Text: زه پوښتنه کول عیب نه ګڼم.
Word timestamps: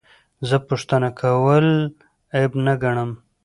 زه 0.47 0.55
پوښتنه 0.67 1.09
کول 1.21 1.67
عیب 2.35 2.51
نه 2.65 2.73
ګڼم. 2.83 3.11